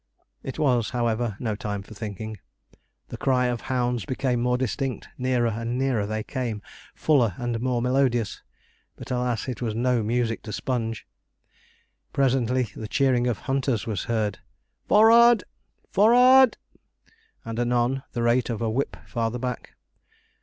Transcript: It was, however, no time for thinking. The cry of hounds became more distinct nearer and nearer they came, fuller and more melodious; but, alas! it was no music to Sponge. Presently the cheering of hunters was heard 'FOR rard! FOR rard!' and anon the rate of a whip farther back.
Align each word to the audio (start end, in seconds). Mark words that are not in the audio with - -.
It 0.41 0.57
was, 0.57 0.89
however, 0.89 1.37
no 1.39 1.55
time 1.55 1.83
for 1.83 1.93
thinking. 1.93 2.39
The 3.09 3.17
cry 3.17 3.45
of 3.45 3.61
hounds 3.61 4.03
became 4.03 4.41
more 4.41 4.57
distinct 4.57 5.07
nearer 5.15 5.49
and 5.49 5.77
nearer 5.77 6.07
they 6.07 6.23
came, 6.23 6.63
fuller 6.95 7.35
and 7.37 7.59
more 7.59 7.83
melodious; 7.83 8.41
but, 8.95 9.11
alas! 9.11 9.47
it 9.47 9.61
was 9.61 9.75
no 9.75 10.01
music 10.01 10.41
to 10.41 10.51
Sponge. 10.51 11.05
Presently 12.13 12.63
the 12.75 12.87
cheering 12.87 13.27
of 13.27 13.37
hunters 13.41 13.85
was 13.85 14.05
heard 14.05 14.39
'FOR 14.87 15.05
rard! 15.09 15.43
FOR 15.91 16.09
rard!' 16.13 16.57
and 17.45 17.59
anon 17.59 18.01
the 18.13 18.23
rate 18.23 18.49
of 18.49 18.59
a 18.59 18.71
whip 18.71 18.97
farther 19.05 19.37
back. 19.37 19.75